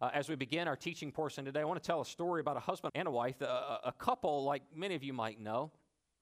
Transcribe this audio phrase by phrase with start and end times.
[0.00, 2.56] Uh, as we begin our teaching portion today, I want to tell a story about
[2.56, 5.70] a husband and a wife, a, a couple like many of you might know.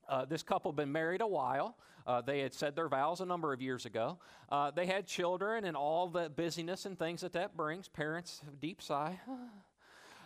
[0.09, 1.77] Uh, this couple had been married a while.
[2.07, 4.19] Uh, they had said their vows a number of years ago.
[4.51, 7.89] Uh, they had children and all the busyness and things that that brings.
[7.89, 9.19] Parents, deep sigh.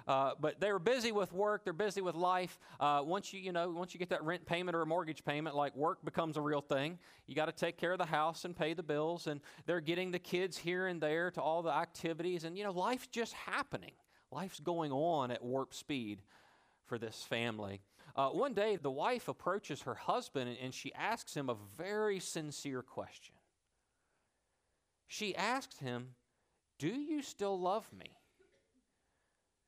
[0.07, 1.65] Uh, but they were busy with work.
[1.65, 2.59] They're busy with life.
[2.79, 5.57] Uh, once you, you know, once you get that rent payment or a mortgage payment,
[5.57, 6.99] like work becomes a real thing.
[7.27, 9.27] You got to take care of the house and pay the bills.
[9.27, 12.45] And they're getting the kids here and there to all the activities.
[12.45, 13.93] And you know, life's just happening.
[14.31, 16.21] Life's going on at warp speed
[16.85, 17.81] for this family.
[18.15, 22.21] Uh, one day, the wife approaches her husband and, and she asks him a very
[22.21, 23.35] sincere question.
[25.09, 26.15] She asks him,
[26.79, 28.17] "Do you still love me?"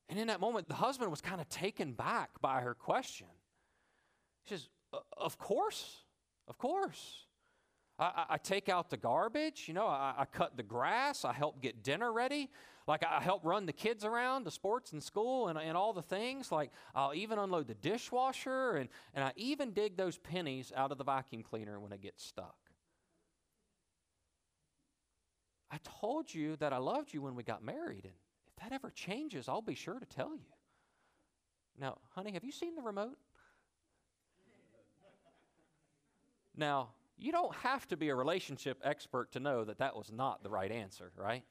[0.08, 3.26] And in that moment, the husband was kind of taken back by her question.
[4.44, 4.68] He says,
[5.16, 5.98] Of course,
[6.46, 7.26] of course.
[7.98, 11.60] I, I, take out the garbage, you know, I, I, cut the grass, I help
[11.60, 12.48] get dinner ready.
[12.86, 16.02] Like, I help run the kids around to sports and school and, and all the
[16.02, 16.52] things.
[16.52, 20.98] Like, I'll even unload the dishwasher and, and I even dig those pennies out of
[20.98, 22.54] the vacuum cleaner when it gets stuck.
[25.70, 28.14] I told you that I loved you when we got married, and
[28.60, 30.52] that ever changes, I'll be sure to tell you.
[31.80, 33.18] Now, honey, have you seen the remote?
[36.56, 40.42] Now, you don't have to be a relationship expert to know that that was not
[40.42, 41.44] the right answer, right?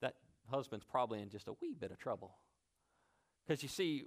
[0.00, 0.14] That
[0.48, 2.36] husband's probably in just a wee bit of trouble.
[3.46, 4.04] Because you see,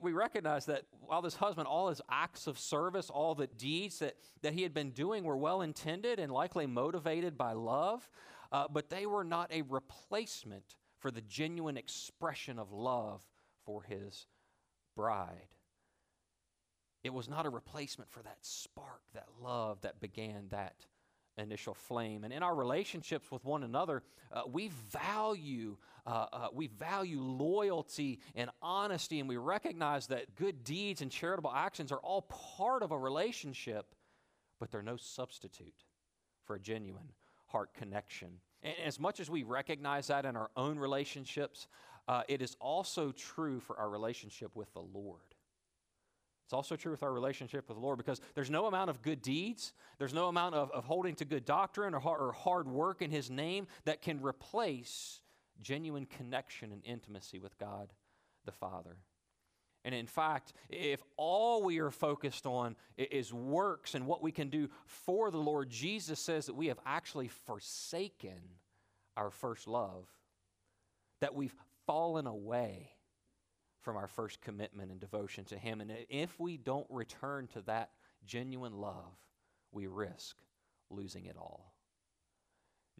[0.00, 4.16] we recognize that while this husband, all his acts of service, all the deeds that,
[4.42, 8.08] that he had been doing were well intended and likely motivated by love,
[8.52, 13.20] uh, but they were not a replacement for the genuine expression of love
[13.64, 14.26] for his
[14.96, 15.48] bride.
[17.02, 20.74] It was not a replacement for that spark, that love that began that
[21.38, 22.24] initial flame.
[22.24, 24.02] And in our relationships with one another,
[24.32, 30.64] uh, we value uh, uh, we value loyalty and honesty, and we recognize that good
[30.64, 33.94] deeds and charitable actions are all part of a relationship,
[34.58, 35.84] but they're no substitute
[36.44, 37.12] for a genuine
[37.50, 38.28] heart connection.
[38.62, 41.66] And as much as we recognize that in our own relationships,
[42.08, 45.20] uh, it is also true for our relationship with the Lord.
[46.44, 49.22] It's also true with our relationship with the Lord because there's no amount of good
[49.22, 53.10] deeds, there's no amount of, of holding to good doctrine or, or hard work in
[53.10, 55.20] His name that can replace
[55.62, 57.92] genuine connection and intimacy with God
[58.44, 58.96] the Father.
[59.84, 64.50] And in fact, if all we are focused on is works and what we can
[64.50, 68.40] do for the Lord, Jesus says that we have actually forsaken
[69.16, 70.06] our first love,
[71.20, 71.54] that we've
[71.86, 72.90] fallen away
[73.80, 75.80] from our first commitment and devotion to Him.
[75.80, 77.90] And if we don't return to that
[78.26, 79.16] genuine love,
[79.72, 80.36] we risk
[80.90, 81.72] losing it all.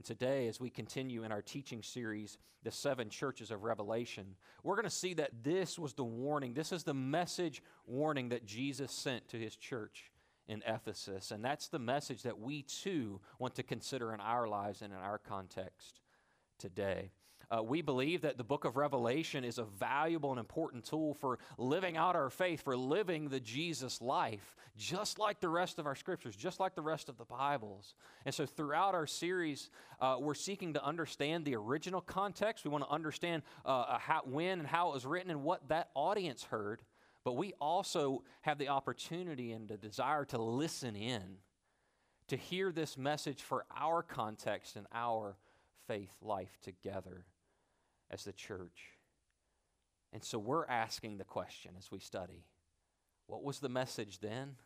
[0.01, 4.77] And today, as we continue in our teaching series, The Seven Churches of Revelation, we're
[4.77, 6.55] going to see that this was the warning.
[6.55, 10.11] This is the message warning that Jesus sent to his church
[10.49, 11.33] in Ephesus.
[11.33, 14.99] And that's the message that we too want to consider in our lives and in
[14.99, 16.01] our context
[16.59, 17.11] today.
[17.51, 21.41] Uh, we believe that the book of Revelation is a valuable and important tool for
[21.59, 25.97] living out our faith, for living the Jesus life, just like the rest of our
[25.97, 27.97] scriptures, just like the rest of the Bibles.
[28.25, 29.69] And so, throughout our series,
[30.01, 32.65] uh, we're seeking to understand the original context.
[32.65, 35.69] We want to understand uh, uh, how, when and how it was written and what
[35.71, 36.83] that audience heard.
[37.25, 41.39] But we also have the opportunity and the desire to listen in,
[42.29, 45.37] to hear this message for our context and our
[45.89, 47.25] faith life together
[48.11, 48.99] as the church.
[50.13, 52.45] And so we're asking the question as we study
[53.27, 54.57] what was the message then,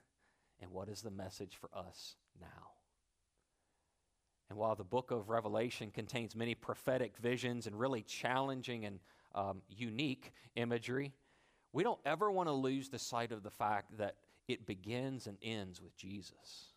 [0.60, 2.70] and what is the message for us now?
[4.48, 9.00] And while the book of Revelation contains many prophetic visions and really challenging and
[9.34, 11.12] um, unique imagery,
[11.74, 14.16] we don't ever want to lose the sight of the fact that
[14.48, 16.70] it begins and ends with Jesus.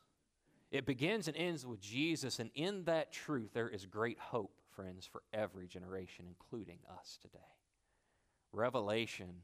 [0.71, 5.09] It begins and ends with Jesus, and in that truth, there is great hope, friends,
[5.11, 7.39] for every generation, including us today.
[8.53, 9.41] Revelation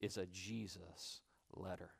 [0.00, 1.20] is a Jesus
[1.54, 1.90] letter.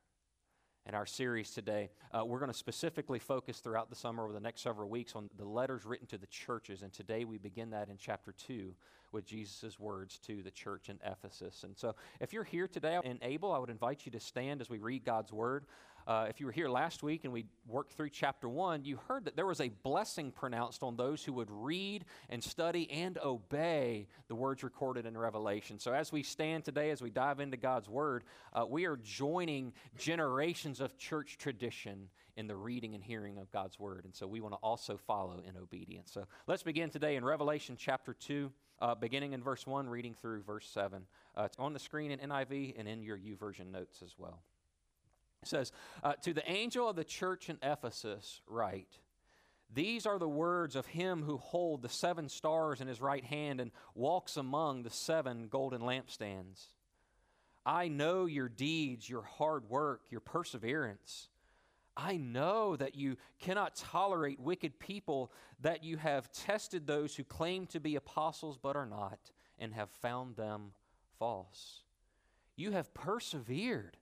[0.84, 4.40] In our series today, uh, we're going to specifically focus throughout the summer over the
[4.40, 6.82] next several weeks on the letters written to the churches.
[6.82, 8.74] And today we begin that in chapter 2
[9.12, 11.62] with Jesus' words to the church in Ephesus.
[11.62, 14.68] And so if you're here today and able, I would invite you to stand as
[14.68, 15.66] we read God's word.
[16.06, 19.24] Uh, if you were here last week and we worked through chapter one, you heard
[19.24, 24.06] that there was a blessing pronounced on those who would read and study and obey
[24.28, 25.78] the words recorded in Revelation.
[25.78, 29.72] So, as we stand today, as we dive into God's word, uh, we are joining
[29.96, 34.04] generations of church tradition in the reading and hearing of God's word.
[34.04, 36.10] And so, we want to also follow in obedience.
[36.12, 38.50] So, let's begin today in Revelation chapter 2.
[38.80, 41.06] Uh, beginning in verse 1, reading through verse 7.
[41.36, 44.42] Uh, it's on the screen in NIV and in your YouVersion notes as well.
[45.42, 45.72] It says,
[46.02, 48.98] uh, To the angel of the church in Ephesus, write,
[49.72, 53.60] These are the words of him who holds the seven stars in his right hand
[53.60, 56.66] and walks among the seven golden lampstands.
[57.64, 61.28] I know your deeds, your hard work, your perseverance.
[61.96, 65.30] I know that you cannot tolerate wicked people,
[65.60, 69.90] that you have tested those who claim to be apostles but are not, and have
[69.90, 70.72] found them
[71.18, 71.82] false.
[72.56, 73.98] You have persevered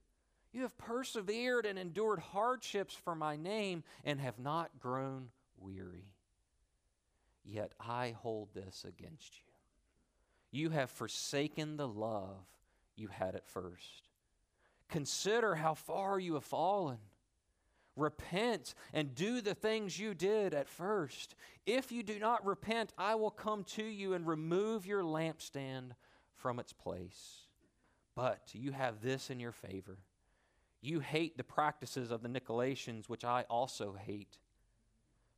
[0.52, 6.08] you have persevered and endured hardships for my name and have not grown weary.
[7.44, 9.44] Yet I hold this against you.
[10.50, 12.44] You have forsaken the love
[12.96, 14.08] you had at first.
[14.88, 16.98] Consider how far you have fallen.
[17.96, 21.36] Repent and do the things you did at first.
[21.66, 25.92] If you do not repent, I will come to you and remove your lampstand
[26.34, 27.42] from its place.
[28.16, 29.98] But you have this in your favor
[30.82, 34.38] you hate the practices of the Nicolaitans, which I also hate.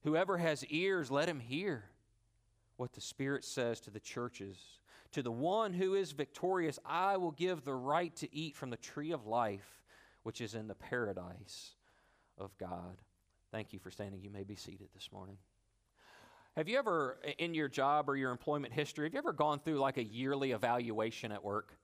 [0.03, 1.85] Whoever has ears, let him hear
[2.77, 4.59] what the Spirit says to the churches.
[5.13, 8.77] To the one who is victorious, I will give the right to eat from the
[8.77, 9.83] tree of life,
[10.23, 11.73] which is in the paradise
[12.39, 13.01] of God.
[13.51, 14.23] Thank you for standing.
[14.23, 15.37] You may be seated this morning.
[16.57, 19.79] Have you ever, in your job or your employment history, have you ever gone through
[19.79, 21.77] like a yearly evaluation at work?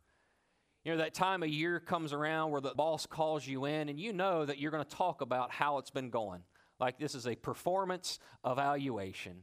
[0.89, 4.01] You know, that time of year comes around where the boss calls you in and
[4.01, 6.41] you know that you're going to talk about how it's been going.
[6.81, 9.43] Like this is a performance evaluation.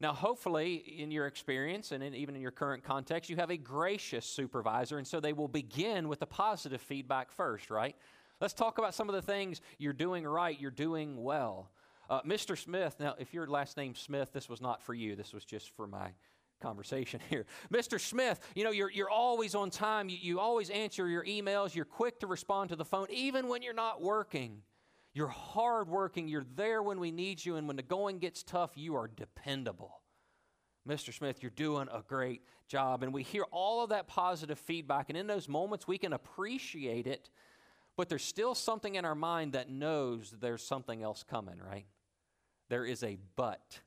[0.00, 3.56] Now, hopefully, in your experience and in, even in your current context, you have a
[3.56, 7.94] gracious supervisor, and so they will begin with the positive feedback first, right?
[8.40, 11.70] Let's talk about some of the things you're doing right, you're doing well.
[12.10, 12.58] Uh, Mr.
[12.58, 15.70] Smith, now, if your last name's Smith, this was not for you, this was just
[15.76, 16.10] for my
[16.60, 17.46] conversation here.
[17.72, 18.00] Mr.
[18.00, 20.08] Smith, you know, you're, you're always on time.
[20.08, 21.74] You, you always answer your emails.
[21.74, 24.62] You're quick to respond to the phone, even when you're not working.
[25.12, 26.26] You're hardworking.
[26.28, 27.56] You're there when we need you.
[27.56, 30.00] And when the going gets tough, you are dependable.
[30.88, 31.14] Mr.
[31.14, 33.02] Smith, you're doing a great job.
[33.02, 35.08] And we hear all of that positive feedback.
[35.08, 37.30] And in those moments, we can appreciate it.
[37.96, 41.86] But there's still something in our mind that knows there's something else coming, right?
[42.68, 43.80] There is a but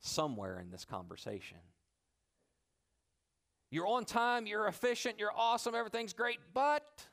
[0.00, 1.58] somewhere in this conversation.
[3.70, 7.04] You're on time, you're efficient, you're awesome, everything's great, but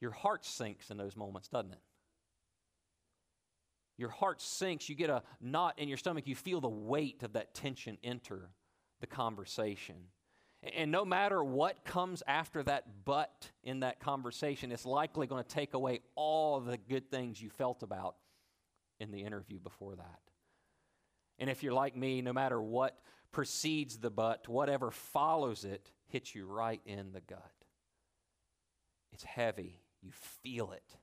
[0.00, 1.80] your heart sinks in those moments, doesn't it?
[3.98, 7.32] Your heart sinks, you get a knot in your stomach, you feel the weight of
[7.34, 8.50] that tension enter
[9.00, 9.96] the conversation.
[10.62, 15.48] And no matter what comes after that but in that conversation, it's likely going to
[15.48, 18.16] take away all the good things you felt about
[18.98, 20.27] in the interview before that.
[21.38, 22.98] And if you're like me, no matter what
[23.32, 27.52] precedes the but, whatever follows it, hits you right in the gut.
[29.12, 29.80] It's heavy.
[30.02, 30.10] You
[30.42, 30.96] feel it.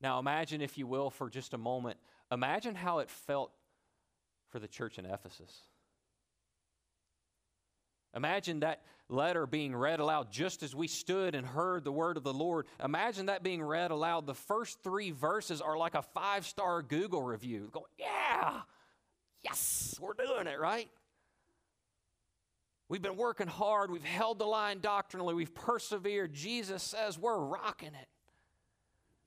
[0.00, 1.98] Now, imagine, if you will, for just a moment,
[2.30, 3.52] imagine how it felt
[4.50, 5.52] for the church in Ephesus.
[8.14, 12.24] Imagine that letter being read aloud just as we stood and heard the word of
[12.24, 12.66] the Lord.
[12.82, 14.26] Imagine that being read aloud.
[14.26, 17.70] The first three verses are like a five star Google review.
[17.72, 18.60] Going, yeah,
[19.42, 20.88] yes, we're doing it, right?
[22.88, 23.90] We've been working hard.
[23.90, 25.34] We've held the line doctrinally.
[25.34, 26.34] We've persevered.
[26.34, 28.08] Jesus says we're rocking it.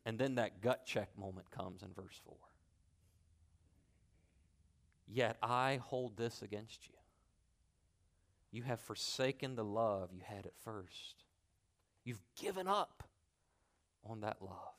[0.05, 2.35] And then that gut check moment comes in verse 4.
[5.07, 6.93] Yet I hold this against you.
[8.51, 11.25] You have forsaken the love you had at first.
[12.03, 13.03] You've given up
[14.07, 14.75] on that love.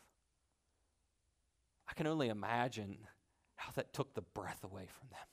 [1.89, 2.99] I can only imagine
[3.75, 5.27] that took the breath away from them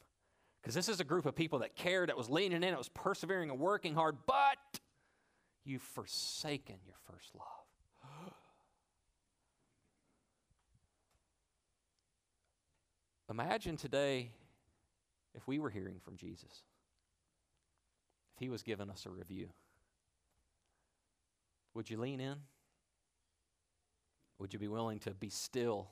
[0.62, 2.90] Because this is a group of people that cared, that was leaning in, that was
[2.90, 4.58] persevering and working hard, but
[5.64, 7.46] you've forsaken your first love.
[13.30, 14.32] Imagine today
[15.36, 16.64] if we were hearing from Jesus,
[18.36, 19.50] if he was giving us a review.
[21.74, 22.36] Would you lean in?
[24.38, 25.88] Would you be willing to be still?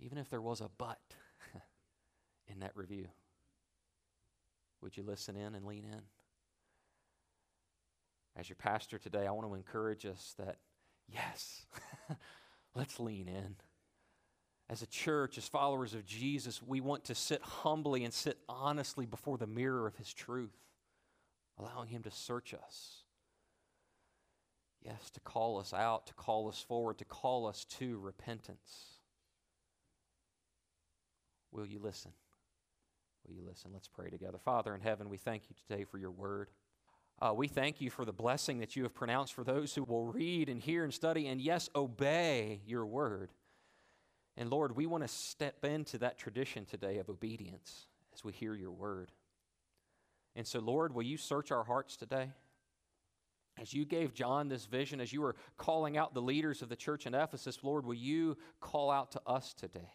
[0.00, 0.98] Even if there was a but
[2.48, 3.06] in that review,
[4.80, 6.00] would you listen in and lean in?
[8.36, 10.56] As your pastor today, I want to encourage us that,
[11.08, 11.66] yes,
[12.74, 13.56] let's lean in.
[14.70, 19.04] As a church, as followers of Jesus, we want to sit humbly and sit honestly
[19.04, 20.56] before the mirror of His truth,
[21.58, 23.02] allowing Him to search us.
[24.80, 28.99] Yes, to call us out, to call us forward, to call us to repentance.
[31.60, 32.12] Will you listen?
[33.26, 33.70] Will you listen?
[33.74, 34.38] Let's pray together.
[34.38, 36.48] Father in heaven, we thank you today for your word.
[37.20, 40.06] Uh, we thank you for the blessing that you have pronounced for those who will
[40.06, 43.30] read and hear and study and, yes, obey your word.
[44.38, 48.54] And Lord, we want to step into that tradition today of obedience as we hear
[48.54, 49.12] your word.
[50.34, 52.30] And so, Lord, will you search our hearts today?
[53.60, 56.76] As you gave John this vision, as you were calling out the leaders of the
[56.76, 59.90] church in Ephesus, Lord, will you call out to us today?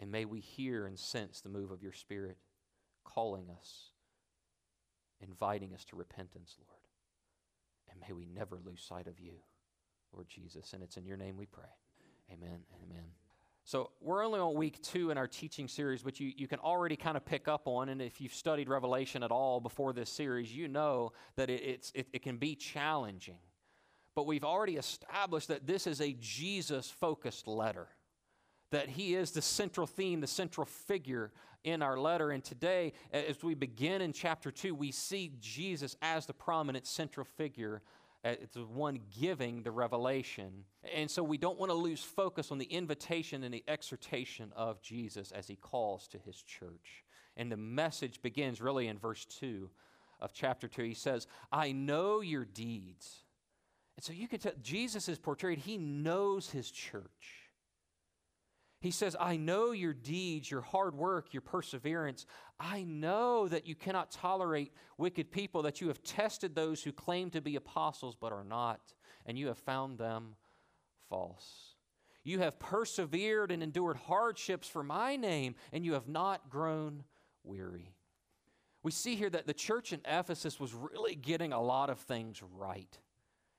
[0.00, 2.36] And may we hear and sense the move of your Spirit
[3.04, 3.90] calling us,
[5.20, 6.80] inviting us to repentance, Lord.
[7.90, 9.32] And may we never lose sight of you,
[10.12, 10.72] Lord Jesus.
[10.72, 11.64] And it's in your name we pray.
[12.30, 13.04] Amen amen.
[13.64, 16.94] So, we're only on week two in our teaching series, which you, you can already
[16.94, 17.88] kind of pick up on.
[17.88, 21.92] And if you've studied Revelation at all before this series, you know that it, it's,
[21.92, 23.38] it, it can be challenging.
[24.14, 27.88] But we've already established that this is a Jesus focused letter,
[28.70, 31.32] that he is the central theme, the central figure
[31.64, 32.30] in our letter.
[32.30, 37.24] And today, as we begin in chapter two, we see Jesus as the prominent central
[37.36, 37.82] figure
[38.26, 40.64] it's the one giving the revelation.
[40.94, 44.82] And so we don't want to lose focus on the invitation and the exhortation of
[44.82, 47.04] Jesus as he calls to his church.
[47.36, 49.70] And the message begins really in verse 2
[50.20, 50.82] of chapter 2.
[50.82, 53.22] He says, I know your deeds.
[53.96, 57.45] And so you can tell Jesus is portrayed, he knows his church.
[58.86, 62.24] He says, I know your deeds, your hard work, your perseverance.
[62.60, 67.30] I know that you cannot tolerate wicked people, that you have tested those who claim
[67.30, 68.78] to be apostles but are not,
[69.26, 70.36] and you have found them
[71.10, 71.74] false.
[72.22, 77.02] You have persevered and endured hardships for my name, and you have not grown
[77.42, 77.92] weary.
[78.84, 82.40] We see here that the church in Ephesus was really getting a lot of things
[82.54, 82.96] right.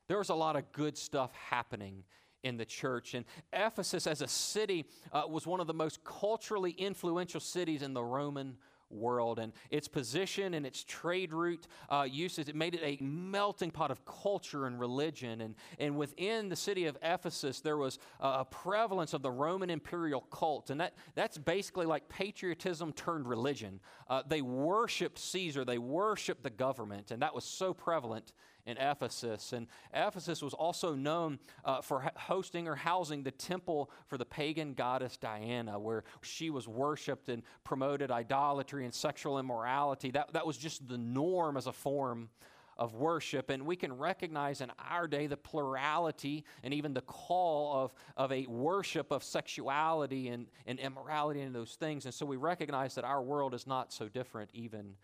[0.07, 2.05] There was a lot of good stuff happening
[2.47, 3.13] in the church.
[3.13, 7.93] And Ephesus, as a city, uh, was one of the most culturally influential cities in
[7.93, 8.57] the Roman
[8.89, 9.39] world.
[9.39, 13.91] And its position and its trade route uh, uses, it made it a melting pot
[13.91, 15.41] of culture and religion.
[15.41, 20.21] And, and within the city of Ephesus, there was a prevalence of the Roman imperial
[20.21, 20.69] cult.
[20.69, 23.79] And that, that's basically like patriotism turned religion.
[24.09, 28.31] Uh, they worshiped Caesar, they worshiped the government, and that was so prevalent
[28.67, 29.53] in Ephesus.
[29.53, 34.73] And Ephesus was also known uh, for hosting or housing the temple for the pagan
[34.73, 40.11] goddess Diana, where she was worshiped and promoted idolatry and sexual immorality.
[40.11, 42.29] That, that was just the norm as a form
[42.77, 43.49] of worship.
[43.49, 48.31] And we can recognize in our day the plurality and even the call of, of
[48.31, 52.05] a worship of sexuality and, and immorality and those things.
[52.05, 54.95] And so we recognize that our world is not so different even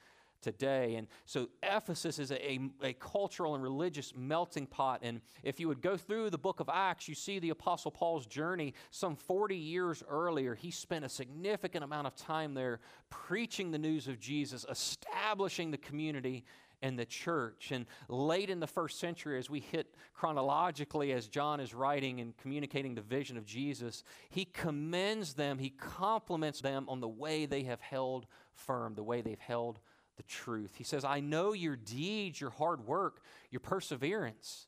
[0.44, 0.96] today.
[0.96, 5.00] And so Ephesus is a, a, cultural and religious melting pot.
[5.02, 8.28] And if you would go through the book of Acts, you see the Apostle Paul's
[8.28, 10.54] journey some 40 years earlier.
[10.54, 15.78] He spent a significant amount of time there preaching the news of Jesus, establishing the
[15.78, 16.44] community
[16.84, 17.72] and the church.
[17.72, 22.36] And late in the first century, as we hit chronologically, as John is writing and
[22.38, 27.64] communicating the vision of Jesus, he commends them, he compliments them on the way they
[27.64, 29.80] have held firm, the way they've held
[30.18, 30.76] the truth.
[30.76, 34.68] He says, I know your deeds, your hard work, your perseverance.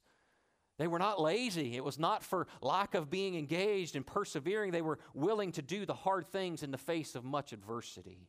[0.77, 1.75] They were not lazy.
[1.75, 4.71] It was not for lack of being engaged and persevering.
[4.71, 8.27] They were willing to do the hard things in the face of much adversity.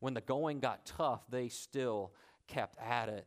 [0.00, 2.12] When the going got tough, they still
[2.48, 3.26] kept at it.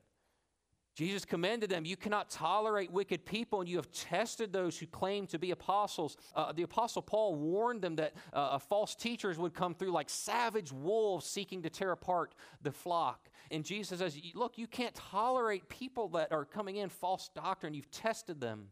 [0.96, 1.84] Jesus commended them.
[1.84, 6.16] You cannot tolerate wicked people, and you have tested those who claim to be apostles.
[6.34, 10.72] Uh, the apostle Paul warned them that uh, false teachers would come through like savage
[10.72, 13.30] wolves seeking to tear apart the flock.
[13.52, 17.74] And Jesus says, Look, you can't tolerate people that are coming in false doctrine.
[17.74, 18.70] You've tested them,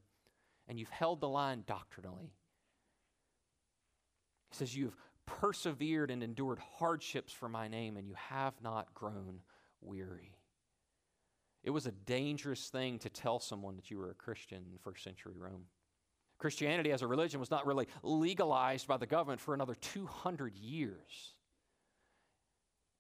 [0.70, 2.32] and you've held the line doctrinally.
[4.50, 9.42] He says, You've persevered and endured hardships for my name, and you have not grown
[9.82, 10.33] weary.
[11.64, 15.04] It was a dangerous thing to tell someone that you were a Christian in first
[15.04, 15.66] century Rome.
[16.38, 21.36] Christianity as a religion was not really legalized by the government for another 200 years.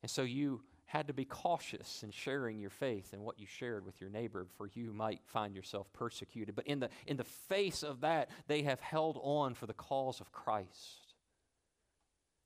[0.01, 3.85] And so you had to be cautious in sharing your faith and what you shared
[3.85, 6.55] with your neighbor, for you might find yourself persecuted.
[6.55, 10.21] But in the, in the face of that, they have held on for the cause
[10.21, 11.15] of Christ.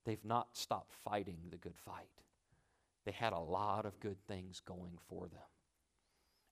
[0.05, 2.07] They've not stopped fighting the good fight.
[3.05, 5.41] They had a lot of good things going for them.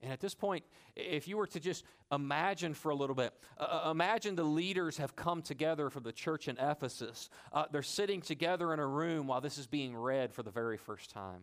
[0.02, 0.64] And at this point,
[0.96, 4.98] if you were to just imagine for a little bit, uh, uh, imagine the leaders
[4.98, 7.30] have come together for the church in Ephesus.
[7.52, 10.78] Uh, they're sitting together in a room while this is being read for the very
[10.78, 11.42] first time.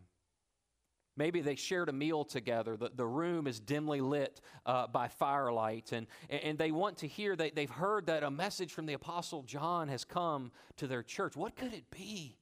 [1.16, 2.76] Maybe they shared a meal together.
[2.76, 7.36] The, the room is dimly lit uh, by firelight, and, and they want to hear,
[7.36, 11.36] they, they've heard that a message from the Apostle John has come to their church.
[11.36, 12.38] What could it be?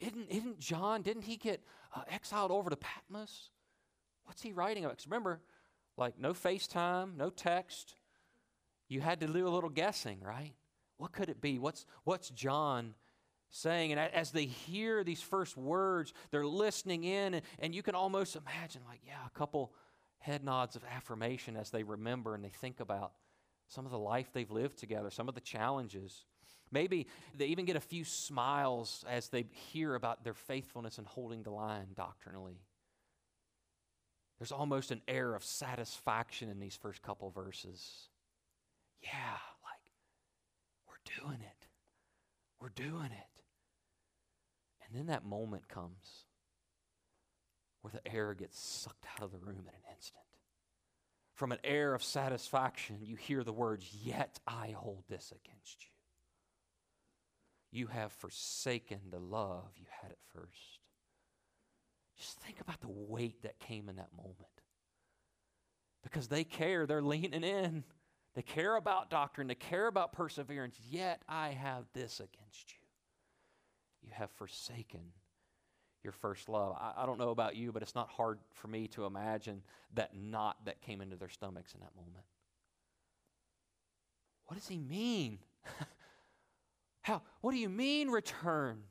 [0.00, 1.62] Isn't, isn't John, didn't he get
[1.94, 3.50] uh, exiled over to Patmos?
[4.24, 4.96] What's he writing about?
[4.96, 5.40] Because remember,
[5.96, 7.96] like no FaceTime, no text.
[8.88, 10.52] You had to do a little guessing, right?
[10.98, 11.58] What could it be?
[11.58, 12.94] What's, what's John
[13.50, 13.92] saying?
[13.92, 18.36] And as they hear these first words, they're listening in, and, and you can almost
[18.36, 19.72] imagine, like, yeah, a couple
[20.18, 23.12] head nods of affirmation as they remember and they think about
[23.66, 26.24] some of the life they've lived together, some of the challenges.
[26.70, 31.42] Maybe they even get a few smiles as they hear about their faithfulness and holding
[31.42, 32.60] the line doctrinally.
[34.42, 38.08] There's almost an air of satisfaction in these first couple verses.
[39.00, 39.92] Yeah, like,
[40.88, 41.68] we're doing it.
[42.60, 43.42] We're doing it.
[44.84, 46.24] And then that moment comes
[47.82, 50.24] where the air gets sucked out of the room in an instant.
[51.34, 55.84] From an air of satisfaction, you hear the words, Yet I hold this against
[57.70, 57.80] you.
[57.80, 60.81] You have forsaken the love you had at first.
[62.22, 64.36] Just think about the weight that came in that moment.
[66.04, 67.82] Because they care, they're leaning in.
[68.36, 72.78] They care about doctrine, they care about perseverance, yet I have this against you.
[74.04, 75.00] You have forsaken
[76.02, 76.76] your first love.
[76.80, 79.62] I, I, don't know about you, but it's not hard for me to imagine
[79.94, 82.24] that knot that came into their stomachs in that moment.
[84.46, 85.40] What does he mean?
[87.02, 88.84] How, what do you mean, return?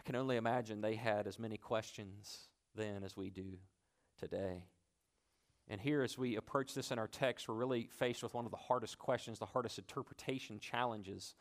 [0.00, 3.58] I can only imagine they had as many questions then as we do
[4.18, 4.64] today.
[5.68, 8.50] And here, as we approach this in our text, we're really faced with one of
[8.50, 11.34] the hardest questions, the hardest interpretation challenges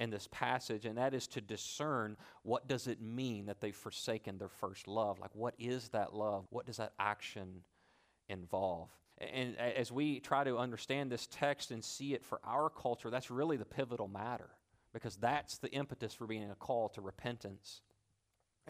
[0.00, 4.38] in this passage, and that is to discern what does it mean that they've forsaken
[4.38, 5.20] their first love?
[5.20, 6.46] Like, what is that love?
[6.50, 7.62] What does that action
[8.28, 8.88] involve?
[9.18, 13.30] And as we try to understand this text and see it for our culture, that's
[13.30, 14.50] really the pivotal matter
[14.92, 17.82] because that's the impetus for being a call to repentance.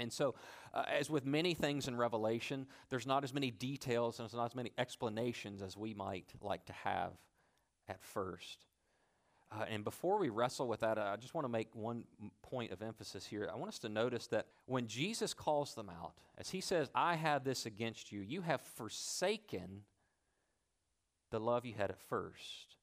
[0.01, 0.35] And so,
[0.73, 4.47] uh, as with many things in Revelation, there's not as many details and there's not
[4.47, 7.13] as many explanations as we might like to have
[7.89, 8.67] at first.
[9.53, 12.05] Uh, and before we wrestle with that, I just want to make one
[12.43, 13.51] point of emphasis here.
[13.53, 17.17] I want us to notice that when Jesus calls them out, as he says, I
[17.17, 19.83] have this against you, you have forsaken
[21.31, 22.77] the love you had at first.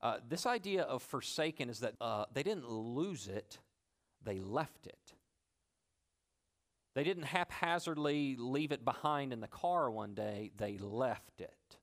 [0.00, 3.58] Uh, this idea of forsaken is that uh, they didn't lose it,
[4.22, 5.14] they left it.
[6.98, 11.76] They didn't haphazardly leave it behind in the car one day, they left it.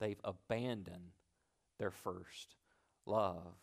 [0.00, 1.12] They've abandoned
[1.78, 2.56] their first
[3.06, 3.54] love.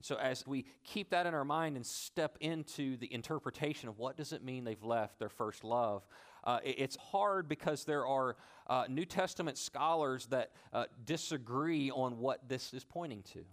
[0.00, 4.16] So as we keep that in our mind and step into the interpretation of what
[4.16, 6.04] does it mean they've left their first love,
[6.42, 8.34] uh, it's hard because there are
[8.66, 13.44] uh, New Testament scholars that uh, disagree on what this is pointing to.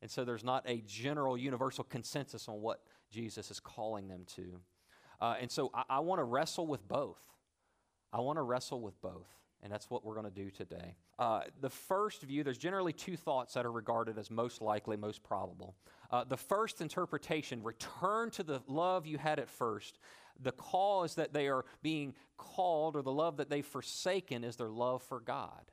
[0.00, 4.58] And so there's not a general universal consensus on what Jesus is calling them to.
[5.20, 7.20] Uh, and so I, I want to wrestle with both.
[8.12, 9.28] I want to wrestle with both.
[9.62, 10.94] And that's what we're going to do today.
[11.18, 15.22] Uh, the first view, there's generally two thoughts that are regarded as most likely, most
[15.24, 15.74] probable.
[16.10, 19.98] Uh, the first interpretation, return to the love you had at first.
[20.42, 24.68] The cause that they are being called, or the love that they've forsaken is their
[24.68, 25.64] love for God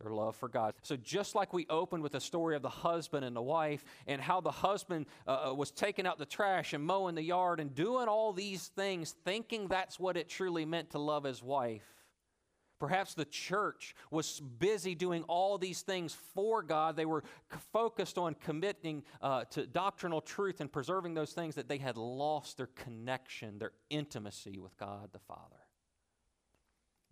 [0.00, 0.74] their love for God.
[0.82, 4.20] So, just like we opened with the story of the husband and the wife, and
[4.20, 7.74] how the husband uh, uh, was taking out the trash and mowing the yard and
[7.74, 11.82] doing all these things, thinking that's what it truly meant to love his wife.
[12.80, 16.96] Perhaps the church was busy doing all these things for God.
[16.96, 17.22] They were
[17.72, 22.56] focused on committing uh, to doctrinal truth and preserving those things that they had lost
[22.56, 25.63] their connection, their intimacy with God the Father.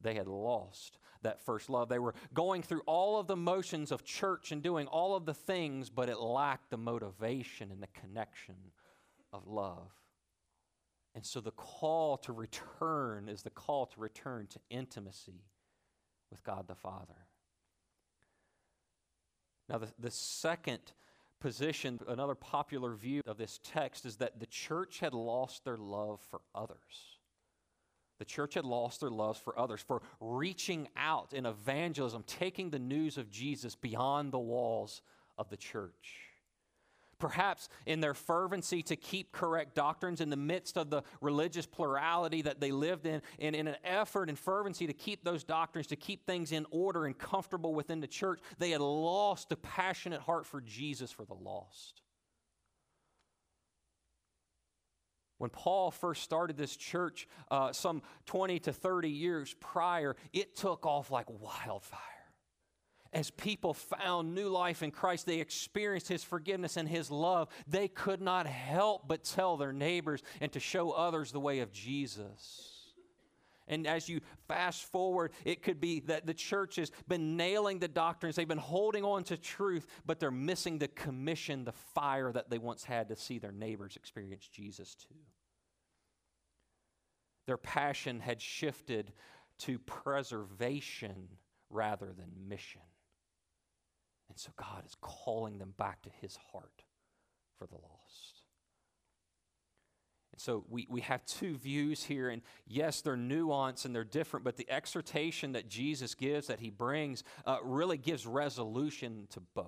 [0.02, 1.88] They had lost that first love.
[1.88, 5.34] They were going through all of the motions of church and doing all of the
[5.34, 8.56] things, but it lacked the motivation and the connection
[9.32, 9.90] of love.
[11.14, 15.44] And so the call to return is the call to return to intimacy
[16.30, 17.26] with God the Father.
[19.68, 20.80] Now, the, the second
[21.40, 26.20] position, another popular view of this text is that the church had lost their love
[26.30, 27.11] for others.
[28.22, 32.78] The church had lost their love for others, for reaching out in evangelism, taking the
[32.78, 35.02] news of Jesus beyond the walls
[35.36, 36.20] of the church.
[37.18, 42.42] Perhaps in their fervency to keep correct doctrines in the midst of the religious plurality
[42.42, 45.96] that they lived in, and in an effort and fervency to keep those doctrines, to
[45.96, 50.46] keep things in order and comfortable within the church, they had lost a passionate heart
[50.46, 52.02] for Jesus for the lost.
[55.42, 60.86] When Paul first started this church uh, some 20 to 30 years prior, it took
[60.86, 61.98] off like wildfire.
[63.12, 67.48] As people found new life in Christ, they experienced His forgiveness and His love.
[67.66, 71.72] They could not help but tell their neighbors and to show others the way of
[71.72, 72.82] Jesus.
[73.66, 77.88] And as you fast forward, it could be that the church has been nailing the
[77.88, 82.48] doctrines, they've been holding on to truth, but they're missing the commission, the fire that
[82.48, 85.14] they once had to see their neighbors experience Jesus too.
[87.46, 89.12] Their passion had shifted
[89.60, 91.28] to preservation
[91.70, 92.80] rather than mission.
[94.28, 96.84] And so God is calling them back to his heart
[97.58, 98.42] for the lost.
[100.32, 104.44] And so we, we have two views here, and yes, they're nuanced and they're different,
[104.44, 109.66] but the exhortation that Jesus gives, that he brings, uh, really gives resolution to both.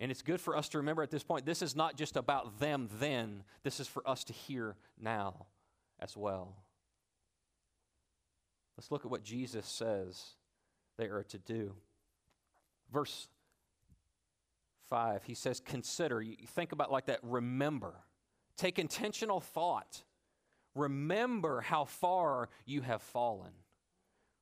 [0.00, 2.58] And it's good for us to remember at this point this is not just about
[2.58, 5.46] them then, this is for us to hear now
[6.02, 6.56] as well.
[8.76, 10.22] Let's look at what Jesus says
[10.98, 11.74] they are to do.
[12.92, 13.28] Verse
[14.90, 16.20] 5, he says, Consider.
[16.20, 17.94] You think about like that, remember.
[18.56, 20.02] Take intentional thought.
[20.74, 23.52] Remember how far you have fallen.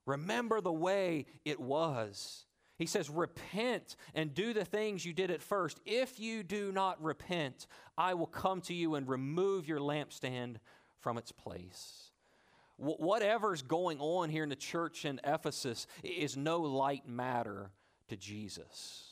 [0.06, 2.46] Remember the way it was.
[2.78, 5.78] He says, Repent and do the things you did at first.
[5.84, 7.66] If you do not repent,
[7.98, 10.56] I will come to you and remove your lampstand
[11.00, 12.10] from its place.
[12.76, 17.70] Whatever's going on here in the church in Ephesus is no light matter
[18.08, 19.09] to Jesus.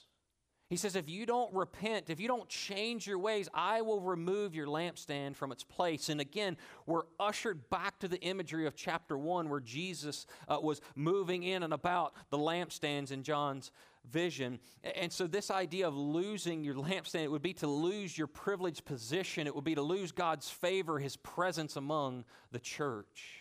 [0.68, 4.54] He says, if you don't repent, if you don't change your ways, I will remove
[4.54, 6.10] your lampstand from its place.
[6.10, 10.82] And again, we're ushered back to the imagery of chapter 1 where Jesus uh, was
[10.94, 13.70] moving in and about the lampstands in John's
[14.04, 14.58] vision.
[14.82, 18.84] And so, this idea of losing your lampstand, it would be to lose your privileged
[18.84, 23.40] position, it would be to lose God's favor, his presence among the church.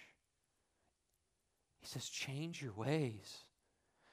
[1.81, 3.43] He says, change your ways.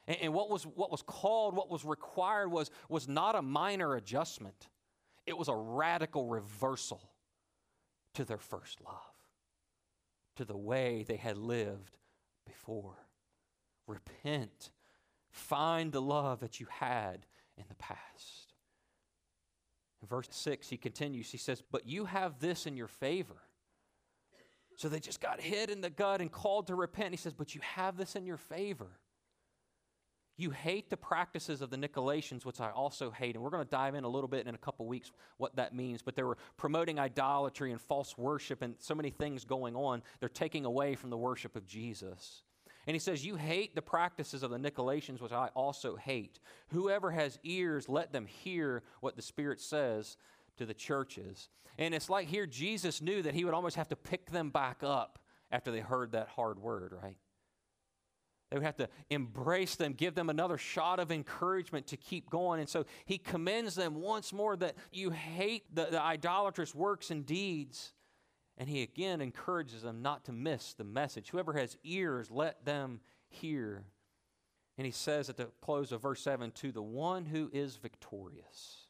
[0.06, 3.94] And, and what, was, what was called, what was required was, was not a minor
[3.94, 4.68] adjustment,
[5.26, 7.00] it was a radical reversal
[8.14, 8.94] to their first love,
[10.36, 11.96] to the way they had lived
[12.46, 12.96] before.
[13.86, 14.70] Repent.
[15.30, 18.54] Find the love that you had in the past.
[20.00, 23.42] In verse 6, he continues, he says, But you have this in your favor.
[24.76, 27.12] So they just got hit in the gut and called to repent.
[27.12, 28.98] He says, But you have this in your favor.
[30.36, 33.36] You hate the practices of the Nicolaitans, which I also hate.
[33.36, 35.74] And we're going to dive in a little bit in a couple weeks what that
[35.74, 36.02] means.
[36.02, 40.02] But they were promoting idolatry and false worship and so many things going on.
[40.18, 42.42] They're taking away from the worship of Jesus.
[42.86, 46.40] And he says, You hate the practices of the Nicolaitans, which I also hate.
[46.68, 50.16] Whoever has ears, let them hear what the Spirit says
[50.56, 51.48] to the churches.
[51.78, 54.82] And it's like here, Jesus knew that he would almost have to pick them back
[54.82, 55.18] up
[55.50, 57.16] after they heard that hard word, right?
[58.54, 62.60] They would have to embrace them, give them another shot of encouragement to keep going.
[62.60, 67.26] And so he commends them once more that you hate the, the idolatrous works and
[67.26, 67.92] deeds.
[68.56, 71.30] And he again encourages them not to miss the message.
[71.30, 73.86] Whoever has ears, let them hear.
[74.78, 78.86] And he says at the close of verse 7 to the one who is victorious,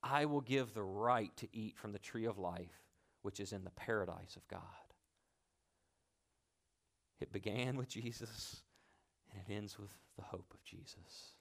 [0.00, 2.84] I will give the right to eat from the tree of life,
[3.22, 4.60] which is in the paradise of God.
[7.20, 8.62] It began with Jesus
[9.32, 11.34] and it ends with the hope of Jesus.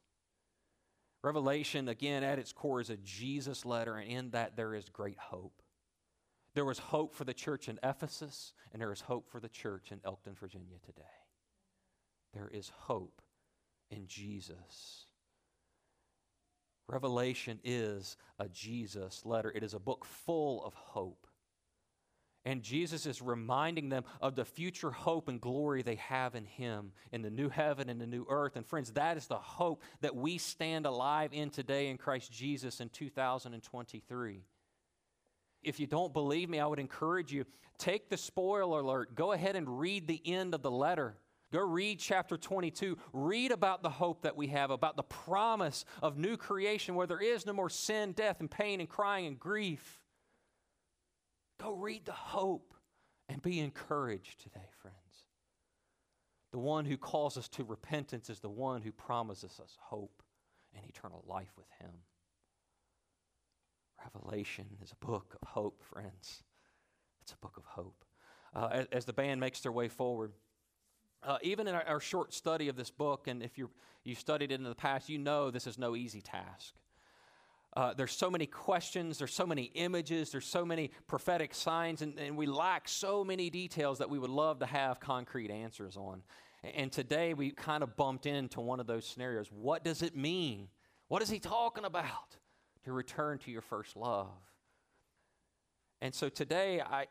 [1.24, 5.20] Revelation, again, at its core, is a Jesus letter, and in that there is great
[5.20, 5.62] hope.
[6.56, 9.92] There was hope for the church in Ephesus, and there is hope for the church
[9.92, 11.02] in Elkton, Virginia today.
[12.34, 13.22] There is hope
[13.90, 15.06] in Jesus.
[16.88, 21.28] Revelation is a Jesus letter, it is a book full of hope.
[22.44, 26.92] And Jesus is reminding them of the future hope and glory they have in Him,
[27.12, 28.56] in the new heaven and the new earth.
[28.56, 32.80] And friends, that is the hope that we stand alive in today in Christ Jesus
[32.80, 34.44] in 2023.
[35.62, 37.46] If you don't believe me, I would encourage you
[37.78, 41.18] take the spoiler alert, go ahead and read the end of the letter.
[41.52, 42.98] Go read chapter 22.
[43.12, 47.22] Read about the hope that we have, about the promise of new creation where there
[47.22, 50.00] is no more sin, death, and pain, and crying and grief.
[51.62, 52.74] Go read the hope
[53.30, 54.96] and be encouraged today, friends.
[56.52, 60.24] The one who calls us to repentance is the one who promises us hope
[60.76, 61.92] and eternal life with Him.
[64.04, 66.44] Revelation is a book of hope, friends.
[67.22, 68.04] It's a book of hope.
[68.56, 70.34] Uh, as, as, the band makes their way forward,
[71.24, 73.70] uh, even in our, our, short study of this book, and if you
[74.04, 76.74] you studied it in the past, you know this is no easy task.
[77.74, 82.20] Uh, there's so many questions, there's so many images, there's so many prophetic signs, and,
[82.20, 86.22] and we lack so many details that we would love to have concrete answers on.
[86.76, 89.48] And today we kind of bumped into one of those scenarios.
[89.52, 90.68] What does it mean?
[91.08, 92.38] What is he talking about?
[92.84, 94.28] To return to your first love.
[96.02, 97.06] And so today I,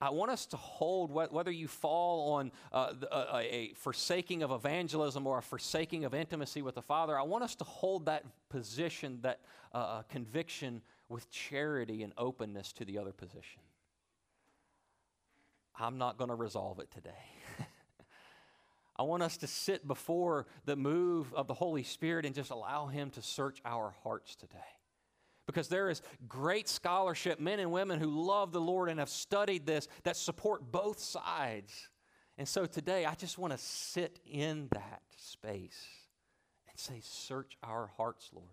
[0.00, 5.26] I want us to hold whether you fall on uh, a, a, forsaking of evangelism
[5.26, 7.18] or a forsaking of intimacy with the Father.
[7.18, 9.40] I want us to hold that position, that
[9.72, 13.62] uh, conviction, with charity and openness to the other position.
[15.78, 17.10] I'm not going to resolve it today.
[18.96, 22.86] I want us to sit before the move of the Holy Spirit and just allow
[22.86, 24.75] Him to search our hearts today
[25.46, 29.64] because there is great scholarship, men and women who love the Lord and have studied
[29.64, 31.88] this that support both sides.
[32.38, 35.86] And so today, I just want to sit in that space
[36.68, 38.48] and say, Search our hearts, Lord.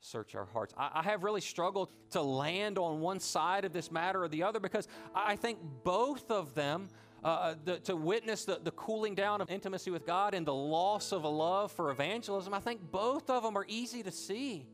[0.00, 0.74] Search our hearts.
[0.76, 4.42] I, I have really struggled to land on one side of this matter or the
[4.42, 6.88] other because I think both of them.
[7.24, 11.10] Uh, the, to witness the, the cooling down of intimacy with God and the loss
[11.10, 14.66] of a love for evangelism, I think both of them are easy to see.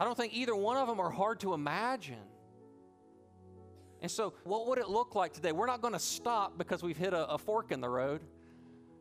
[0.00, 2.16] I don't think either one of them are hard to imagine.
[4.00, 5.52] And so, what would it look like today?
[5.52, 8.22] We're not going to stop because we've hit a, a fork in the road.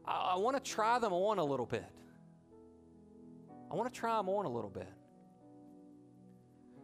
[0.05, 1.85] I, I want to try them on a little bit.
[3.71, 4.91] I want to try them on a little bit.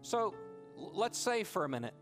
[0.01, 0.33] So,
[0.77, 1.93] let's say for a minute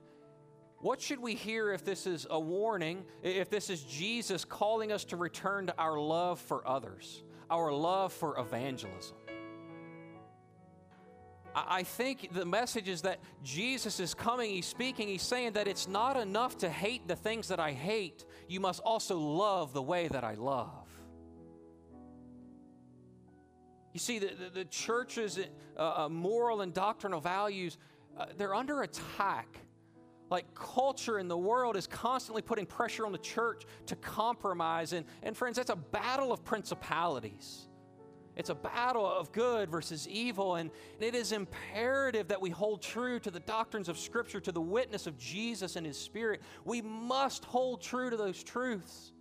[0.83, 5.05] what should we hear if this is a warning, if this is Jesus calling us
[5.05, 9.15] to return to our love for others, our love for evangelism?
[11.55, 15.87] I think the message is that Jesus is coming, He's speaking, He's saying that it's
[15.87, 20.07] not enough to hate the things that I hate, you must also love the way
[20.07, 20.87] that I love.
[23.93, 25.39] You see, the, the, the church's
[25.77, 27.77] uh, uh, moral and doctrinal values,
[28.17, 29.59] uh, they're under attack.
[30.31, 34.93] Like culture in the world is constantly putting pressure on the church to compromise.
[34.93, 37.67] And, and friends, that's a battle of principalities.
[38.35, 43.19] It's a battle of good versus evil, and it is imperative that we hold true
[43.19, 46.41] to the doctrines of Scripture, to the witness of Jesus and His Spirit.
[46.65, 49.11] We must hold true to those truths.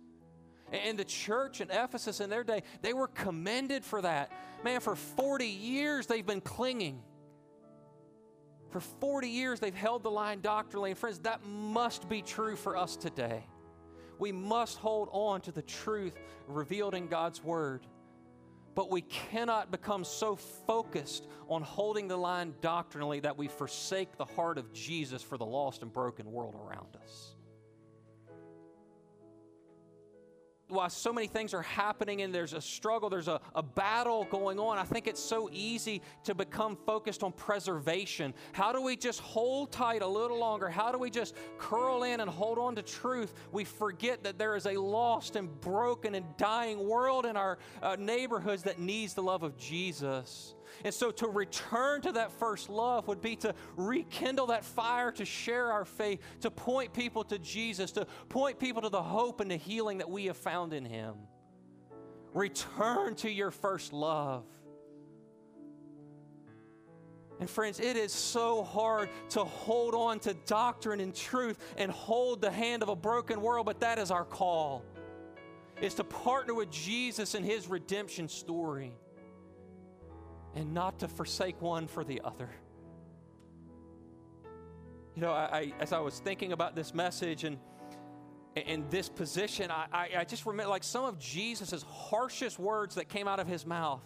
[0.71, 4.31] And the church in Ephesus in their day, they were commended for that.
[4.63, 6.99] Man, for 40 years they've been clinging.
[8.71, 10.89] For 40 years they've held the line doctrinally.
[10.89, 13.45] And friends, that must be true for us today.
[14.17, 17.85] We must hold on to the truth revealed in God's Word.
[18.75, 24.25] But we cannot become so focused on holding the line doctrinally that we forsake the
[24.25, 27.35] heart of Jesus for the lost and broken world around us.
[30.73, 34.59] While so many things are happening and there's a struggle, there's a, a battle going
[34.59, 38.33] on, I think it's so easy to become focused on preservation.
[38.51, 40.69] How do we just hold tight a little longer?
[40.69, 43.33] How do we just curl in and hold on to truth?
[43.51, 47.95] We forget that there is a lost and broken and dying world in our uh,
[47.99, 50.55] neighborhoods that needs the love of Jesus.
[50.83, 55.25] And so to return to that first love would be to rekindle that fire to
[55.25, 59.49] share our faith, to point people to Jesus, to point people to the hope and
[59.49, 61.15] the healing that we have found in Him.
[62.33, 64.45] Return to your first love.
[67.39, 72.41] And friends, it is so hard to hold on to doctrine and truth and hold
[72.41, 74.83] the hand of a broken world, but that is our call.
[75.81, 78.93] Is to partner with Jesus in his redemption story
[80.55, 82.49] and not to forsake one for the other.
[85.15, 87.57] You know, I, I, as I was thinking about this message and
[88.55, 93.09] in this position, I, I, I just remember like some of Jesus' harshest words that
[93.09, 94.03] came out of his mouth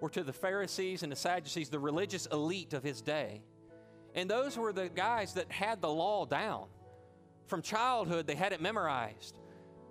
[0.00, 3.42] were to the Pharisees and the Sadducees, the religious elite of his day.
[4.14, 6.66] And those were the guys that had the law down.
[7.46, 9.39] From childhood, they had it memorized.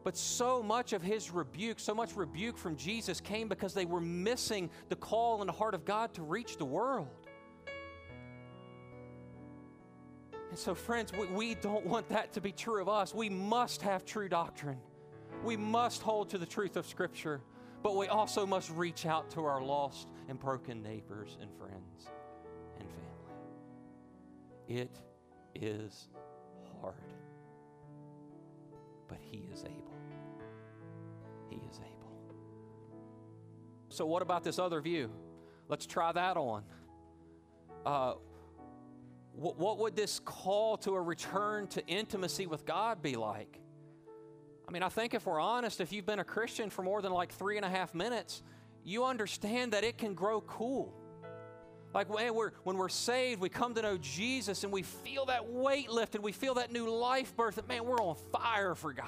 [0.09, 4.01] But so much of his rebuke, so much rebuke from Jesus came because they were
[4.01, 7.27] missing the call in the heart of God to reach the world.
[10.49, 13.13] And so, friends, we, we don't want that to be true of us.
[13.13, 14.79] We must have true doctrine.
[15.43, 17.41] We must hold to the truth of Scripture,
[17.83, 22.07] but we also must reach out to our lost and broken neighbors and friends
[22.79, 24.81] and family.
[24.81, 24.97] It
[25.53, 26.07] is
[26.81, 26.95] hard,
[29.07, 29.88] but He is able.
[31.49, 32.11] He is able.
[33.89, 35.11] So, what about this other view?
[35.67, 36.63] Let's try that on.
[37.85, 38.13] Uh,
[39.33, 43.59] what, what would this call to a return to intimacy with God be like?
[44.67, 47.11] I mean, I think if we're honest, if you've been a Christian for more than
[47.11, 48.43] like three and a half minutes,
[48.83, 50.93] you understand that it can grow cool.
[51.93, 55.49] Like when we're, when we're saved, we come to know Jesus and we feel that
[55.49, 59.07] weight lifted, we feel that new life birth, that man, we're on fire for God.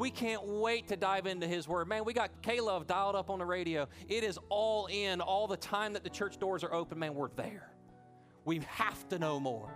[0.00, 1.86] We can't wait to dive into His Word.
[1.86, 3.86] Man, we got K-Love dialed up on the radio.
[4.08, 6.98] It is all in all the time that the church doors are open.
[6.98, 7.70] Man, we're there.
[8.46, 9.74] We have to know more.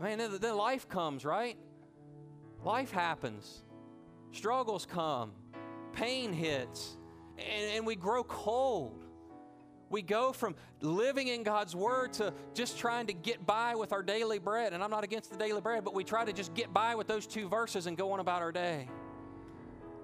[0.00, 1.58] Man, then life comes, right?
[2.62, 3.64] Life happens.
[4.30, 5.32] Struggles come.
[5.92, 6.96] Pain hits.
[7.36, 9.03] And, and we grow cold.
[9.90, 14.02] We go from living in God's Word to just trying to get by with our
[14.02, 14.72] daily bread.
[14.72, 17.06] And I'm not against the daily bread, but we try to just get by with
[17.06, 18.88] those two verses and go on about our day.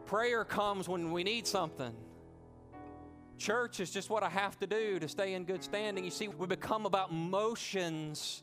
[0.07, 1.95] Prayer comes when we need something.
[3.39, 6.05] Church is just what I have to do to stay in good standing.
[6.05, 8.43] You see, we become about motions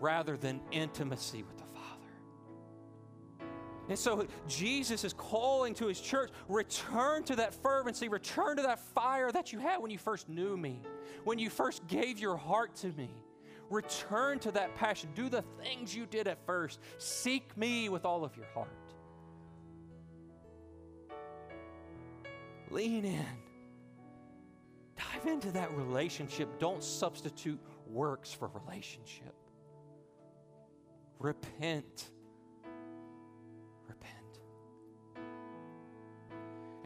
[0.00, 1.65] rather than intimacy with the.
[3.88, 8.80] And so Jesus is calling to his church return to that fervency, return to that
[8.80, 10.82] fire that you had when you first knew me,
[11.24, 13.10] when you first gave your heart to me.
[13.70, 15.10] Return to that passion.
[15.14, 16.80] Do the things you did at first.
[16.98, 18.68] Seek me with all of your heart.
[22.70, 23.26] Lean in.
[24.96, 26.58] Dive into that relationship.
[26.58, 29.34] Don't substitute works for relationship.
[31.18, 32.10] Repent.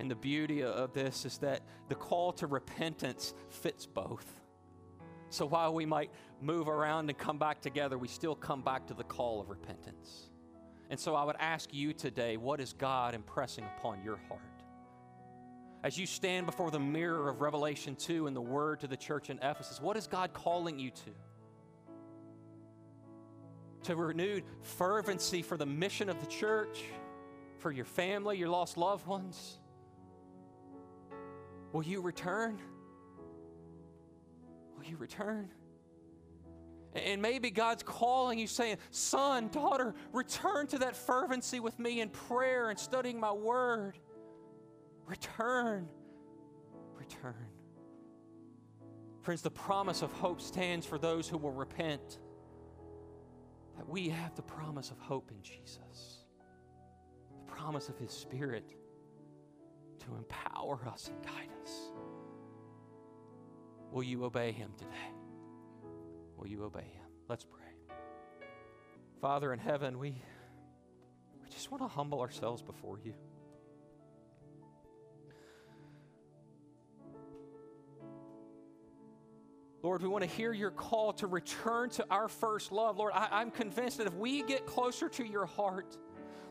[0.01, 1.61] And the beauty of this is that
[1.91, 4.41] the call to repentance fits both.
[5.29, 6.11] So while we might
[6.41, 10.31] move around and come back together, we still come back to the call of repentance.
[10.89, 14.41] And so I would ask you today what is God impressing upon your heart?
[15.85, 19.29] As you stand before the mirror of Revelation 2 and the word to the church
[19.29, 21.11] in Ephesus, what is God calling you to?
[23.83, 26.85] To renewed fervency for the mission of the church,
[27.59, 29.60] for your family, your lost loved ones?
[31.73, 32.59] Will you return?
[34.77, 35.51] Will you return?
[36.95, 42.09] And maybe God's calling you, saying, Son, daughter, return to that fervency with me in
[42.09, 43.97] prayer and studying my word.
[45.07, 45.89] Return.
[46.97, 47.47] Return.
[49.23, 52.19] Friends, the promise of hope stands for those who will repent.
[53.77, 56.25] That we have the promise of hope in Jesus,
[57.47, 58.75] the promise of His Spirit
[60.01, 61.73] to empower us and guide us.
[63.91, 64.91] Will you obey Him today?
[66.37, 67.07] Will you obey Him?
[67.29, 67.97] Let's pray.
[69.21, 70.23] Father in heaven, we,
[71.43, 73.15] we just want to humble ourselves before you.
[79.83, 82.99] Lord, we want to hear your call to return to our first love.
[82.99, 85.97] Lord, I, am convinced that if we get closer to your heart,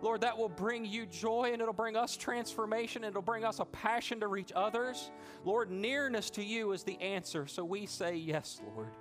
[0.01, 3.59] Lord, that will bring you joy and it'll bring us transformation and it'll bring us
[3.59, 5.11] a passion to reach others.
[5.43, 7.47] Lord, nearness to you is the answer.
[7.47, 8.93] So we say, Yes, Lord.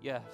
[0.00, 0.24] Yes.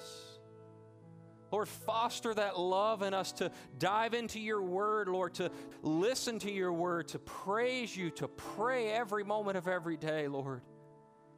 [1.51, 5.49] Lord, foster that love in us to dive into your word, Lord, to
[5.81, 10.61] listen to your word, to praise you, to pray every moment of every day, Lord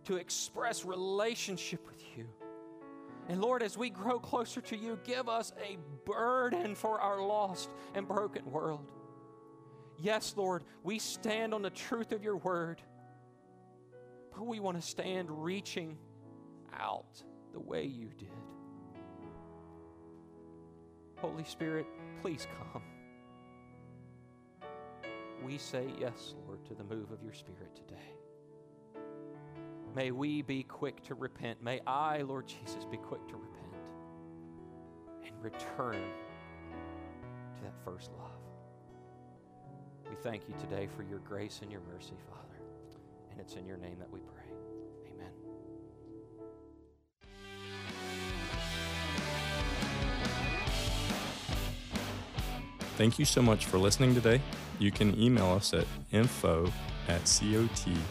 [0.06, 2.28] to express relationship with you.
[3.30, 7.70] And Lord, as we grow closer to you, give us a burden for our lost
[7.96, 8.92] and broken world.
[9.98, 12.82] Yes, Lord, we stand on the truth of your word,
[14.32, 15.98] but we want to stand reaching
[16.78, 17.22] out
[17.54, 18.30] the way you did.
[21.18, 21.86] Holy Spirit,
[22.22, 22.82] please come.
[25.44, 28.21] We say yes, Lord, to the move of your Spirit today.
[29.96, 31.62] May we be quick to repent.
[31.62, 33.52] May I, Lord Jesus, be quick to repent
[35.26, 36.02] and return
[37.56, 38.32] to that first love.
[40.10, 42.42] We thank you today for your grace and your mercy, Father.
[43.32, 44.44] And it's in your name that we pray.
[45.14, 45.32] Amen.
[52.96, 54.42] Thank you so much for listening today.
[54.80, 56.72] You can email us at info
[57.10, 58.02] at cotnaz.com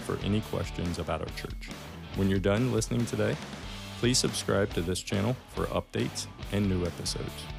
[0.00, 1.70] for any questions about our church.
[2.16, 3.36] When you're done listening today,
[4.00, 7.57] please subscribe to this channel for updates and new episodes.